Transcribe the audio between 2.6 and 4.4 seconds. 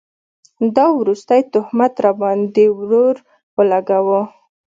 ې ورور اولګوو